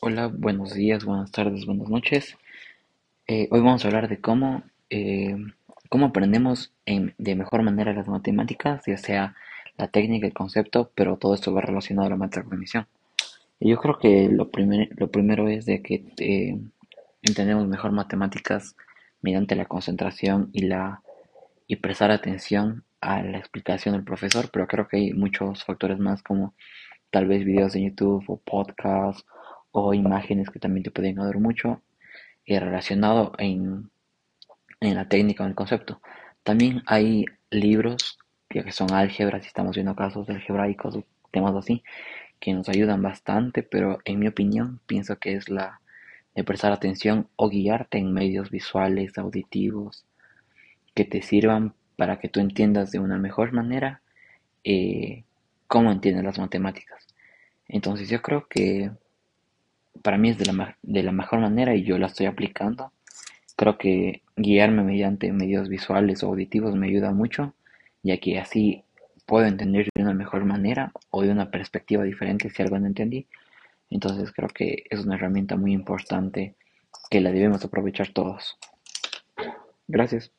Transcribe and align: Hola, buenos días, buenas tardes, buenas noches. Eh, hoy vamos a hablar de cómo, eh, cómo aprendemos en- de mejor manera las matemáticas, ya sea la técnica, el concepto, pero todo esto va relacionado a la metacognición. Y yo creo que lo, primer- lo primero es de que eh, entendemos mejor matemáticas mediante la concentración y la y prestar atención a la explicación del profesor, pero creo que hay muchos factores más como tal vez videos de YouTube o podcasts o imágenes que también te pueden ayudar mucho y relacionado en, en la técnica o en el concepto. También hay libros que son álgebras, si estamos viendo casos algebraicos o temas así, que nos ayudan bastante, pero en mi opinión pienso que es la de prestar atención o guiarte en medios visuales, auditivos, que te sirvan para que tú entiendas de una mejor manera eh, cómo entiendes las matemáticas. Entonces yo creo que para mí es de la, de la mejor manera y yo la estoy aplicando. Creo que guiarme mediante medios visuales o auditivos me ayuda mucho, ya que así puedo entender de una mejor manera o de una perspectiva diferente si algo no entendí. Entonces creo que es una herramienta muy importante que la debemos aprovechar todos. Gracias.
Hola, 0.00 0.28
buenos 0.28 0.74
días, 0.74 1.04
buenas 1.04 1.30
tardes, 1.32 1.66
buenas 1.66 1.88
noches. 1.88 2.36
Eh, 3.26 3.48
hoy 3.50 3.60
vamos 3.60 3.84
a 3.84 3.88
hablar 3.88 4.08
de 4.08 4.20
cómo, 4.20 4.62
eh, 4.90 5.36
cómo 5.88 6.06
aprendemos 6.06 6.72
en- 6.86 7.14
de 7.18 7.34
mejor 7.36 7.62
manera 7.62 7.92
las 7.92 8.08
matemáticas, 8.08 8.82
ya 8.86 8.96
sea 8.96 9.36
la 9.76 9.88
técnica, 9.88 10.26
el 10.26 10.32
concepto, 10.34 10.90
pero 10.94 11.16
todo 11.16 11.34
esto 11.34 11.52
va 11.52 11.60
relacionado 11.62 12.06
a 12.06 12.10
la 12.10 12.16
metacognición. 12.16 12.86
Y 13.60 13.70
yo 13.70 13.78
creo 13.78 13.98
que 13.98 14.28
lo, 14.30 14.50
primer- 14.50 14.90
lo 14.96 15.10
primero 15.10 15.48
es 15.48 15.66
de 15.66 15.82
que 15.82 16.04
eh, 16.18 16.58
entendemos 17.22 17.66
mejor 17.68 17.92
matemáticas 17.92 18.76
mediante 19.22 19.56
la 19.56 19.66
concentración 19.66 20.50
y 20.52 20.62
la 20.66 21.02
y 21.66 21.76
prestar 21.76 22.10
atención 22.10 22.84
a 23.00 23.22
la 23.22 23.38
explicación 23.38 23.94
del 23.94 24.04
profesor, 24.04 24.50
pero 24.52 24.66
creo 24.66 24.88
que 24.88 24.96
hay 24.98 25.12
muchos 25.12 25.64
factores 25.64 25.98
más 25.98 26.22
como 26.22 26.54
tal 27.10 27.26
vez 27.26 27.44
videos 27.44 27.72
de 27.74 27.82
YouTube 27.84 28.24
o 28.28 28.38
podcasts 28.38 29.24
o 29.72 29.94
imágenes 29.94 30.50
que 30.50 30.58
también 30.58 30.84
te 30.84 30.90
pueden 30.90 31.18
ayudar 31.18 31.38
mucho 31.38 31.82
y 32.44 32.58
relacionado 32.58 33.32
en, 33.38 33.90
en 34.80 34.94
la 34.94 35.08
técnica 35.08 35.42
o 35.42 35.46
en 35.46 35.50
el 35.50 35.56
concepto. 35.56 36.00
También 36.42 36.82
hay 36.86 37.26
libros 37.50 38.18
que 38.48 38.72
son 38.72 38.92
álgebras, 38.92 39.42
si 39.42 39.48
estamos 39.48 39.76
viendo 39.76 39.94
casos 39.94 40.28
algebraicos 40.28 40.96
o 40.96 41.04
temas 41.30 41.54
así, 41.54 41.82
que 42.40 42.54
nos 42.54 42.68
ayudan 42.68 43.02
bastante, 43.02 43.62
pero 43.62 43.98
en 44.04 44.18
mi 44.18 44.28
opinión 44.28 44.80
pienso 44.86 45.18
que 45.18 45.34
es 45.34 45.48
la 45.48 45.80
de 46.34 46.44
prestar 46.44 46.72
atención 46.72 47.28
o 47.36 47.48
guiarte 47.48 47.98
en 47.98 48.12
medios 48.12 48.50
visuales, 48.50 49.18
auditivos, 49.18 50.04
que 50.94 51.04
te 51.04 51.20
sirvan 51.20 51.74
para 51.96 52.20
que 52.20 52.28
tú 52.28 52.38
entiendas 52.38 52.92
de 52.92 53.00
una 53.00 53.18
mejor 53.18 53.52
manera 53.52 54.02
eh, 54.62 55.24
cómo 55.66 55.90
entiendes 55.90 56.24
las 56.24 56.38
matemáticas. 56.38 57.06
Entonces 57.66 58.08
yo 58.08 58.22
creo 58.22 58.46
que 58.48 58.92
para 60.02 60.18
mí 60.18 60.30
es 60.30 60.38
de 60.38 60.46
la, 60.46 60.76
de 60.82 61.02
la 61.02 61.12
mejor 61.12 61.40
manera 61.40 61.74
y 61.74 61.84
yo 61.84 61.98
la 61.98 62.06
estoy 62.06 62.26
aplicando. 62.26 62.92
Creo 63.56 63.78
que 63.78 64.22
guiarme 64.36 64.82
mediante 64.82 65.32
medios 65.32 65.68
visuales 65.68 66.22
o 66.22 66.28
auditivos 66.28 66.74
me 66.76 66.86
ayuda 66.86 67.12
mucho, 67.12 67.54
ya 68.02 68.18
que 68.18 68.38
así 68.38 68.84
puedo 69.26 69.46
entender 69.46 69.88
de 69.94 70.02
una 70.02 70.14
mejor 70.14 70.44
manera 70.44 70.92
o 71.10 71.22
de 71.22 71.30
una 71.30 71.50
perspectiva 71.50 72.04
diferente 72.04 72.50
si 72.50 72.62
algo 72.62 72.78
no 72.78 72.86
entendí. 72.86 73.26
Entonces 73.90 74.32
creo 74.32 74.48
que 74.48 74.84
es 74.90 75.04
una 75.04 75.16
herramienta 75.16 75.56
muy 75.56 75.72
importante 75.72 76.54
que 77.10 77.20
la 77.20 77.30
debemos 77.30 77.64
aprovechar 77.64 78.08
todos. 78.08 78.56
Gracias. 79.86 80.30